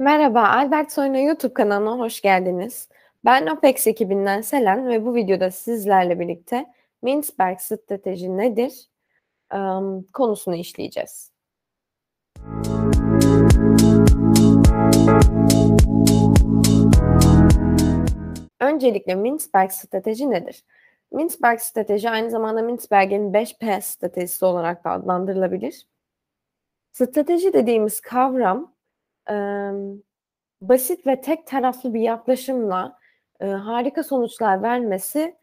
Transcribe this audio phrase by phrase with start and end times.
[0.00, 2.88] Merhaba, Albert Soyna YouTube kanalına hoş geldiniz.
[3.24, 6.66] Ben OPEX ekibinden Selen ve bu videoda sizlerle birlikte
[7.02, 8.88] Mintzberg strateji nedir
[9.54, 11.32] um, konusunu işleyeceğiz.
[18.60, 20.64] Öncelikle Mintzberg strateji nedir?
[21.12, 25.86] Mintzberg strateji aynı zamanda Mintzberg'in 5P stratejisi olarak da adlandırılabilir.
[26.92, 28.79] Strateji dediğimiz kavram
[30.60, 32.98] basit ve tek taraflı bir yaklaşımla
[33.40, 35.36] harika sonuçlar vermesi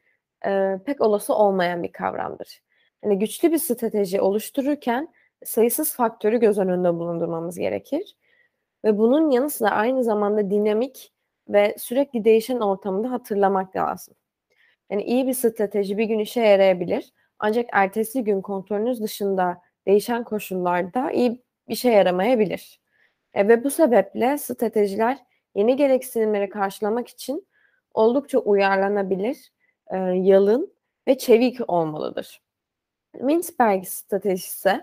[0.85, 2.61] pek olası olmayan bir kavramdır.
[3.03, 5.13] Yani güçlü bir strateji oluştururken
[5.45, 8.15] sayısız faktörü göz önünde bulundurmamız gerekir.
[8.85, 11.13] Ve bunun yanı sıra aynı zamanda dinamik
[11.49, 14.15] ve sürekli değişen ortamında hatırlamak lazım.
[14.89, 17.13] Yani iyi bir strateji bir gün işe yarayabilir.
[17.39, 22.81] Ancak ertesi gün kontrolünüz dışında değişen koşullarda iyi işe yaramayabilir.
[23.37, 25.17] E, ve bu sebeple stratejiler
[25.55, 27.47] yeni gereksinimleri karşılamak için
[27.93, 29.51] oldukça uyarlanabilir,
[29.87, 30.73] e, yalın
[31.07, 32.41] ve çevik olmalıdır.
[33.21, 34.81] Mintzberg stratejisi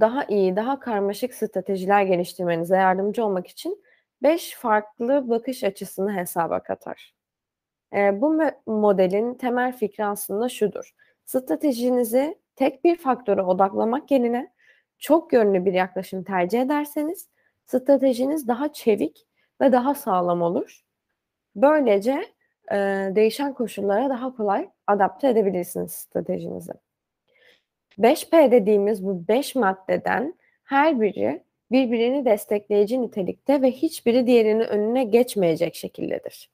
[0.00, 3.84] daha iyi, daha karmaşık stratejiler geliştirmenize yardımcı olmak için
[4.22, 7.14] 5 farklı bakış açısını hesaba katar.
[7.94, 10.94] E, bu modelin temel fikri aslında şudur.
[11.24, 14.52] Stratejinizi tek bir faktöre odaklamak yerine
[14.98, 17.28] çok yönlü bir yaklaşım tercih ederseniz
[17.68, 19.26] stratejiniz daha çevik
[19.60, 20.84] ve daha sağlam olur.
[21.56, 22.24] Böylece
[22.72, 22.76] e,
[23.14, 26.72] değişen koşullara daha kolay adapte edebilirsiniz stratejinizi.
[27.98, 35.74] 5P dediğimiz bu 5 maddeden her biri birbirini destekleyici nitelikte ve hiçbiri diğerinin önüne geçmeyecek
[35.74, 36.50] şekildedir.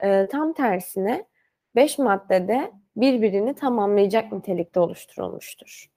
[0.00, 1.24] E, tam tersine
[1.74, 5.90] 5 maddede birbirini tamamlayacak nitelikte oluşturulmuştur.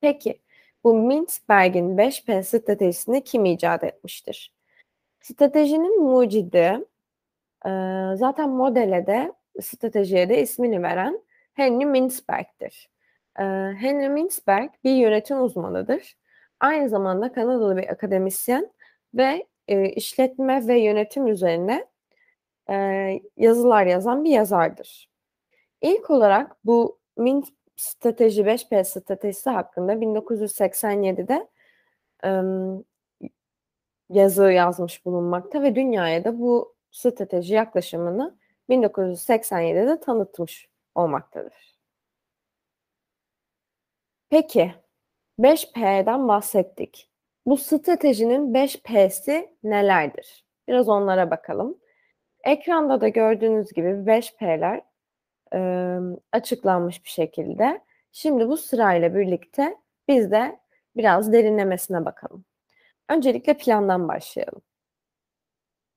[0.00, 0.43] Peki
[0.84, 4.54] bu Mintzberg'in 5P stratejisini kim icat etmiştir?
[5.20, 6.84] Stratejinin mucidi
[8.14, 11.20] zaten modele de stratejiye de ismini veren
[11.54, 12.90] Henry Mintzberg'tir.
[13.38, 13.42] E,
[13.80, 16.16] Henry Mintzberg bir yönetim uzmanıdır.
[16.60, 18.72] Aynı zamanda Kanadalı bir akademisyen
[19.14, 19.46] ve
[19.96, 21.86] işletme ve yönetim üzerine
[23.36, 25.10] yazılar yazan bir yazardır.
[25.82, 31.48] İlk olarak bu Mint strateji 5P stratejisi hakkında 1987'de
[32.26, 32.84] ım,
[34.10, 41.74] yazı yazmış bulunmakta ve dünyaya da bu strateji yaklaşımını 1987'de tanıtmış olmaktadır.
[44.30, 44.74] Peki
[45.38, 47.10] 5P'den bahsettik.
[47.46, 50.44] Bu stratejinin 5P'si nelerdir?
[50.68, 51.78] Biraz onlara bakalım.
[52.44, 54.82] Ekranda da gördüğünüz gibi 5P'ler
[55.54, 55.98] e,
[56.32, 57.80] açıklanmış bir şekilde.
[58.12, 59.76] Şimdi bu sırayla birlikte
[60.08, 60.60] biz de
[60.96, 62.44] biraz derinlemesine bakalım.
[63.08, 64.62] Öncelikle plandan başlayalım.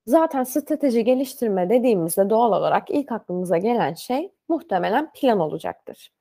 [0.06, 6.12] Zaten strateji geliştirme dediğimizde doğal olarak ilk aklımıza gelen şey muhtemelen plan olacaktır.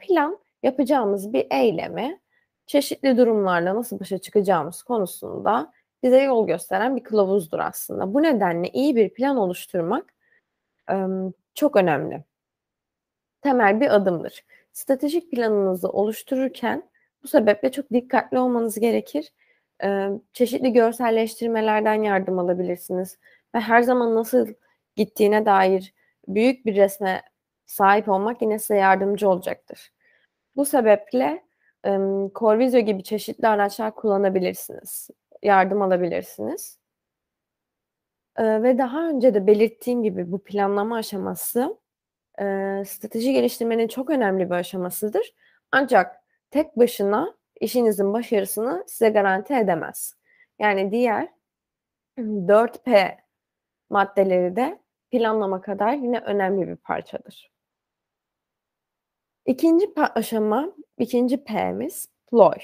[0.00, 2.20] Plan yapacağımız bir eylemi
[2.66, 5.72] çeşitli durumlarla nasıl başa çıkacağımız konusunda
[6.02, 8.14] bize yol gösteren bir kılavuzdur aslında.
[8.14, 10.14] Bu nedenle iyi bir plan oluşturmak
[11.54, 12.24] çok önemli
[13.46, 14.44] temel bir adımdır.
[14.72, 16.82] Stratejik planınızı oluştururken
[17.22, 19.32] bu sebeple çok dikkatli olmanız gerekir.
[19.82, 23.18] Ee, çeşitli görselleştirmelerden yardım alabilirsiniz
[23.54, 24.48] ve her zaman nasıl
[24.96, 25.94] gittiğine dair
[26.28, 27.22] büyük bir resme
[27.66, 29.92] sahip olmak yine size yardımcı olacaktır.
[30.56, 31.42] Bu sebeple
[31.86, 31.90] e,
[32.34, 35.10] Corvisio gibi çeşitli araçlar kullanabilirsiniz.
[35.42, 36.78] Yardım alabilirsiniz.
[38.36, 41.78] E, ve daha önce de belirttiğim gibi bu planlama aşaması
[42.40, 45.34] e, strateji geliştirmenin çok önemli bir aşamasıdır.
[45.72, 46.16] Ancak
[46.50, 50.14] tek başına işinizin başarısını size garanti edemez.
[50.58, 51.28] Yani diğer
[52.18, 53.16] 4P
[53.90, 54.78] maddeleri de
[55.10, 57.52] planlama kadar yine önemli bir parçadır.
[59.46, 62.58] İkinci aşama, ikinci P'miz ploy.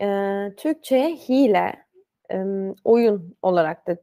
[0.00, 1.86] Ee, Türkçe'ye hile,
[2.32, 2.36] e,
[2.84, 3.96] oyun olarak da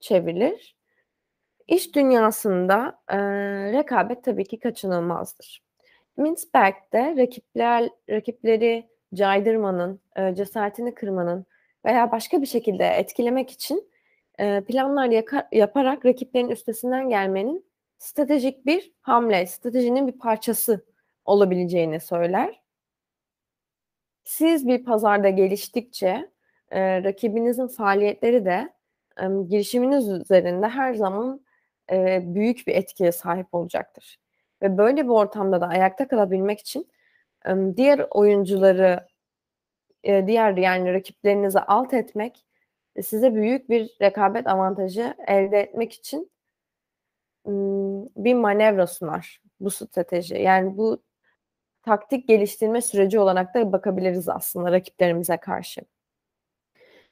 [0.00, 0.76] çevrilir.
[1.70, 3.18] İş dünyasında e,
[3.72, 5.62] rekabet tabii ki kaçınılmazdır.
[6.16, 11.46] Mintzberg'de rakipler, rakipleri caydırmanın, e, cesaretini kırmanın
[11.84, 13.90] veya başka bir şekilde etkilemek için
[14.38, 17.66] e, planlar yaka, yaparak rakiplerin üstesinden gelmenin
[17.98, 20.84] stratejik bir hamle, stratejinin bir parçası
[21.24, 22.60] olabileceğini söyler.
[24.24, 26.30] Siz bir pazarda geliştikçe
[26.70, 28.72] e, rakibinizin faaliyetleri de
[29.20, 31.40] e, girişiminiz üzerinde her zaman
[31.90, 34.18] e, büyük bir etkiye sahip olacaktır.
[34.62, 36.88] Ve böyle bir ortamda da ayakta kalabilmek için
[37.46, 39.06] e, diğer oyuncuları,
[40.04, 42.46] e, diğer yani rakiplerinizi alt etmek
[43.02, 46.30] size büyük bir rekabet avantajı elde etmek için
[47.46, 50.34] ımm, bir manevra sunar bu strateji.
[50.34, 51.02] Yani bu
[51.82, 55.80] taktik geliştirme süreci olarak da bakabiliriz aslında rakiplerimize karşı.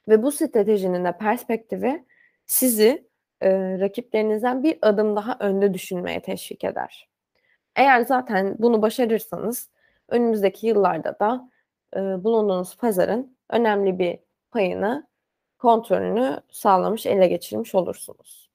[0.07, 2.05] Ve bu stratejinin de perspektifi
[2.45, 3.08] sizi,
[3.43, 7.09] eee, rakiplerinizden bir adım daha önde düşünmeye teşvik eder.
[7.75, 9.69] Eğer zaten bunu başarırsanız
[10.09, 11.49] önümüzdeki yıllarda da,
[11.95, 14.19] eee, bulunduğunuz pazarın önemli bir
[14.51, 15.07] payını,
[15.59, 18.49] kontrolünü sağlamış, ele geçirmiş olursunuz.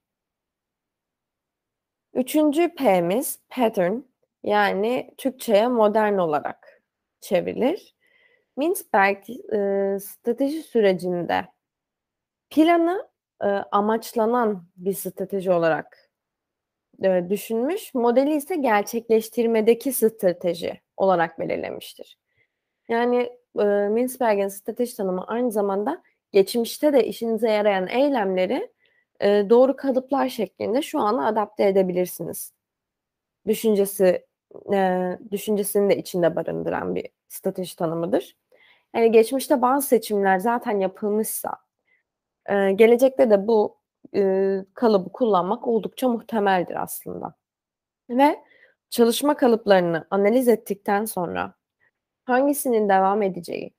[2.14, 3.98] Üçüncü P'miz pattern
[4.42, 6.82] yani Türkçeye modern olarak
[7.20, 7.94] çevrilir.
[8.56, 11.44] Mintzberg, eee, strateji sürecinde
[12.50, 13.08] planı,
[13.44, 16.10] eee, amaçlanan bir strateji olarak,
[17.02, 22.18] eee, düşünmüş, modeli ise gerçekleştirmedeki strateji olarak belirlemiştir.
[22.88, 26.02] Yani, eee, Mintzberg'in strateji tanımı aynı zamanda
[26.32, 28.72] geçmişte de işinize yarayan eylemleri,
[29.22, 32.52] eee, doğru kalıplar şeklinde şu ana adapte edebilirsiniz.
[33.46, 34.26] Düşüncesi,
[34.72, 38.36] eee, düşüncesini de içinde barındıran bir strateji tanımıdır.
[38.96, 41.50] Yani geçmişte bazı seçimler zaten yapılmışsa,
[42.50, 43.76] eee, gelecekte de bu,
[44.16, 47.34] ııı, kalıbı kullanmak oldukça muhtemeldir aslında.
[48.10, 48.36] Ve
[48.90, 51.54] çalışma kalıplarını analiz ettikten sonra
[52.24, 53.74] hangisinin devam edeceği,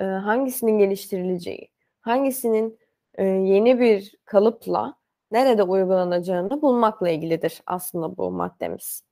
[0.00, 1.68] eee, hangisinin geliştirileceği,
[2.02, 2.78] hangisinin,
[3.18, 4.94] eee, yeni bir kalıpla
[5.32, 9.02] nerede uygulanacağını bulmakla ilgilidir aslında bu maddemiz.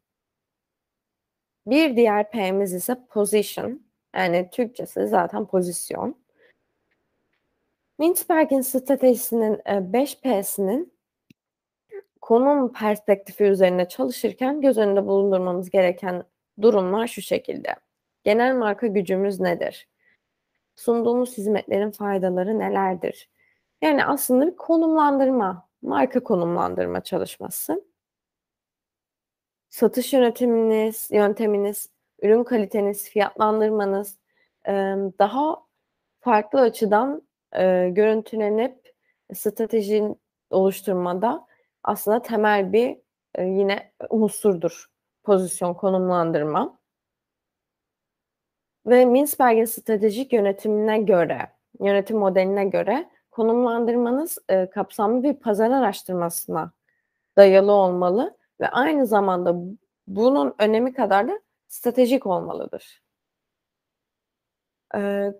[1.66, 3.82] Bir diğer P'miz ise position
[4.16, 6.16] yani Türkçesi zaten pozisyon.
[7.98, 10.92] Mintzberg'in stratejisinin, eee, 5 P'sinin
[12.20, 16.24] konum perspektifi üzerine çalışırken göz önünde bulundurmamız gereken
[16.62, 17.74] durumlar şu şekilde:
[18.24, 19.88] Genel marka gücümüz nedir?
[20.76, 23.30] Sunduğumuz hizmetlerin faydaları nelerdir?
[23.82, 27.84] Yani aslında bir konumlandırma, marka konumlandırma çalışması.
[29.70, 31.90] Satış yönetiminiz yönteminiz,
[32.22, 34.18] ürün kaliteniz, fiyatlandırmanız,
[35.18, 35.56] daha
[36.20, 38.94] farklı açıdan, eee, görüntülenip
[39.34, 40.04] strateji
[40.50, 41.46] oluşturmada
[41.84, 42.88] aslında temel bir,
[43.38, 44.86] eee, yine unsurdur
[45.24, 46.78] pozisyon konumlandırma.
[48.86, 51.48] Ve Mintzberg'in stratejik yönetimine göre,
[51.80, 56.72] yönetim modeline göre konumlandırmanız, eee, kapsamlı bir pazar araştırmasına
[57.38, 59.54] dayalı olmalı ve aynı zamanda
[60.06, 63.02] bunun önemi kadar da stratejik olmalıdır.
[64.94, 65.34] Eee,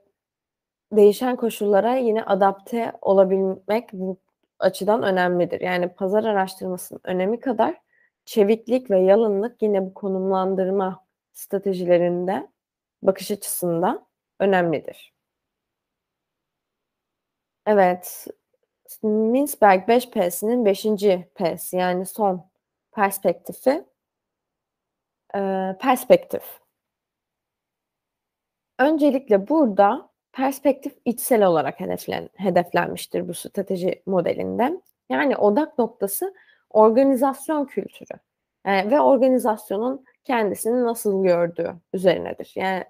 [0.93, 4.19] değişen koşullara yine adapte olabilmek bu
[4.59, 5.61] açıdan önemlidir.
[5.61, 7.81] Yani pazar araştırmasının önemi kadar
[8.25, 12.49] çeviklik ve yalınlık yine bu konumlandırma stratejilerinde,
[13.03, 14.07] bakış açısında
[14.41, 15.15] önemlidir.
[17.67, 18.27] Evet,
[19.03, 22.51] Mintzberg 5 P'sinin 5'inci P'si yani son
[22.93, 23.85] perspektifi
[25.81, 26.61] perspektif.
[28.79, 34.81] Öncelikle burada perspektif içsel olarak hedeflen hedeflenmiştir bu strateji modelinde.
[35.11, 36.35] Yani odak noktası
[36.71, 38.19] organizasyon kültürü,
[38.67, 42.53] eee, ve organizasyonun kendisini nasıl gördüğü üzerinedir.
[42.55, 42.85] Yani,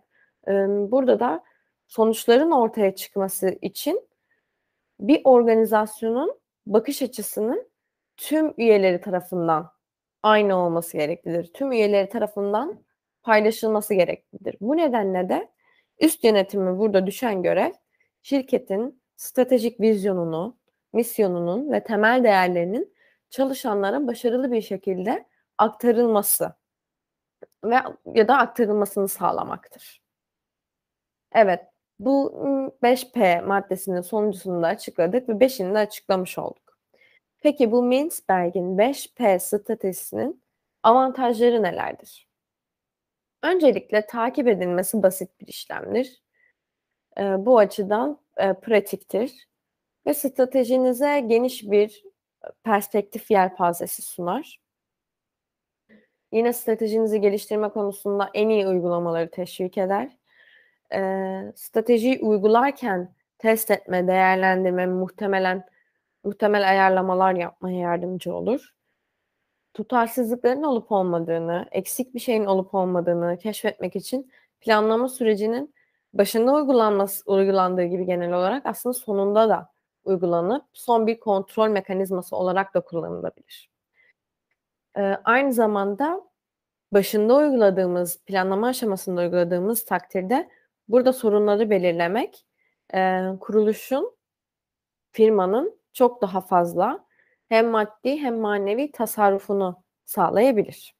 [0.46, 1.44] emm, burada da
[1.86, 4.08] sonuçların ortaya çıkması için
[5.00, 7.68] bir organizasyonun bakış açısının
[8.16, 9.70] tüm üyeleri tarafından
[10.22, 11.52] aynı olması gereklidir.
[11.54, 12.82] Tüm üyeleri tarafından
[13.22, 14.56] paylaşılması gereklidir.
[14.60, 15.48] Bu nedenle de
[16.00, 17.72] üst yönetime burada düşen görev,
[18.22, 20.56] şirketin stratejik vizyonunu,
[20.92, 22.94] misyonunun ve temel değerlerinin
[23.30, 25.26] çalışanlara başarılı bir şekilde
[25.58, 26.54] aktarılması
[27.64, 27.76] ve
[28.14, 30.02] ya da aktarılmasını sağlamaktır.
[31.32, 31.60] Evet,
[31.98, 36.78] bu, ımm, 5P maddesinin sonuncusunu da açıkladık ve 5'ini de açıklamış olduk.
[37.42, 40.42] Peki bu Mintzberg'in 5P stratejisinin
[40.82, 42.27] avantajları nelerdir?
[43.42, 46.22] Öncelikle takip edilmesi basit bir işlemdir.
[47.18, 49.48] Eee, bu açıdan, eee, pratiktir
[50.06, 52.04] ve stratejinize geniş bir
[52.64, 54.60] perspektif yelpazesi sunar.
[56.32, 60.16] Yine stratejinizi geliştirme konusunda en iyi uygulamaları teşvik eder.
[60.92, 65.64] Eee, stratejiyi uygularken test etme, değerlendirme, muhtemelen
[66.24, 68.74] muhtemel ayarlamalar yapmaya yardımcı olur.
[69.78, 75.74] Tutarsızlıkların olup olmadığını, eksik bir şeyin olup olmadığını keşfetmek için planlama sürecinin
[76.12, 79.68] başında uygulanması uygulandığı gibi genel olarak aslında sonunda da
[80.04, 83.70] uygulanıp son bir kontrol mekanizması olarak da kullanılabilir.
[84.96, 86.20] Eee, aynı zamanda
[86.92, 90.48] başında uyguladığımız, planlama aşamasında uyguladığımız takdirde
[90.88, 92.46] burada sorunları belirlemek,
[92.94, 94.16] eee, kuruluşun
[95.12, 97.06] firmanın çok daha fazla
[97.48, 100.98] hem maddi hem manevi tasarrufunu sağlayabilir.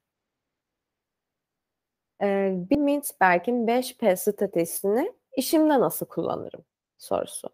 [2.23, 6.65] Ee, bir Mintzberg'in 5P stratejisini işimde nasıl kullanırım
[6.99, 7.49] sorusu.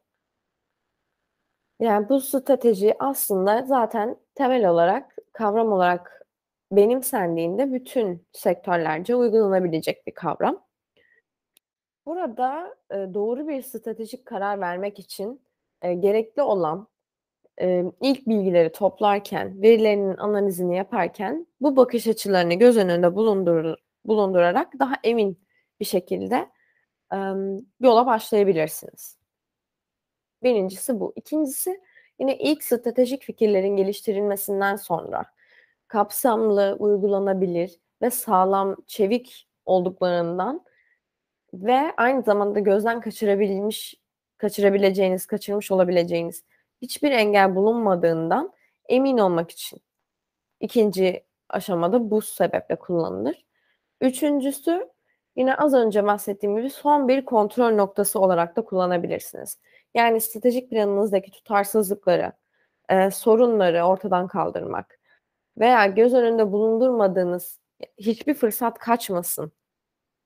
[1.81, 6.27] Yani bu strateji aslında zaten temel olarak, kavram olarak
[6.73, 10.65] benimsendiğinde bütün sektörlerce uygulanabilecek bir kavram.
[12.07, 15.43] Burada e, doğru bir stratejik karar vermek için
[15.83, 16.89] e, gerekli olan
[17.61, 24.95] e, ilk bilgileri toplarken, verilerinin analizini yaparken bu bakış açılarını göz önünde bulundur bulundurarak daha
[25.05, 25.39] emin
[25.81, 26.51] bir şekilde
[27.13, 27.17] e,
[27.81, 29.19] yola başlayabilirsiniz.
[30.43, 31.13] Birincisi bu.
[31.17, 31.81] İkincisi
[32.19, 35.25] yine ilk stratejik fikirlerin geliştirilmesinden sonra
[35.89, 40.65] kapsamlı, uygulanabilir ve sağlam, çevik olduklarından
[41.55, 43.95] ve aynı zamanda gözden kaçırabilmiş,
[44.37, 46.45] kaçırabileceğiniz, kaçırmış olabileceğiniz
[46.85, 48.53] hiçbir engel bulunmadığından
[48.89, 49.81] emin olmak için.
[50.61, 53.45] ikinci aşamada bu sebeple kullanılır.
[54.01, 54.91] Üçüncüsü
[55.37, 59.59] yine az önce bahsettiğim gibi son bir kontrol noktası olarak da kullanabilirsiniz.
[59.95, 62.33] Yani stratejik planınızdaki tutarsızlıkları,
[62.89, 64.99] e, sorunları ortadan kaldırmak
[65.59, 67.61] veya göz önünde bulundurmadığınız
[67.99, 69.53] hiçbir fırsat kaçmasın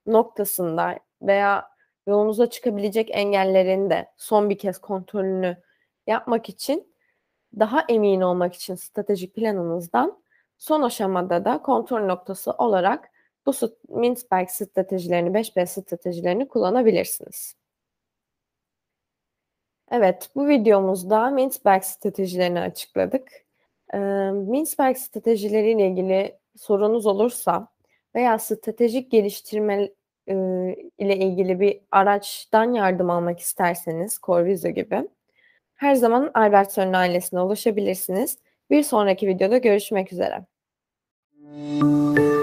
[0.06, 1.68] noktasında veya
[2.06, 5.56] yolunuza çıkabilecek engellerin de son bir kez kontrolünü
[6.08, 6.94] yapmak için
[7.58, 10.22] daha emin olmak için stratejik planınızdan
[10.58, 13.10] son aşamada da kontrol noktası olarak
[13.46, 13.52] bu
[13.88, 17.54] Mintzberg stratejilerini, 5B stratejilerini kullanabilirsiniz.
[19.90, 23.32] Evet, bu videomuzda Mintzberg stratejilerini açıkladık.
[23.94, 23.98] E,
[24.30, 27.68] Mintzberg stratejileriyle ilgili sorunuz olursa
[28.14, 29.90] veya stratejik geliştirme
[30.28, 30.34] e,
[30.98, 35.08] ile ilgili bir araçtan yardım almak isterseniz, Corvizo gibi,
[35.78, 38.38] her zaman Albertson'un ailesine ulaşabilirsiniz.
[38.70, 40.46] Bir sonraki videoda görüşmek üzere.
[41.40, 42.37] Müzik